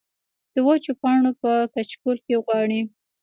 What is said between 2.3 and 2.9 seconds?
غواړي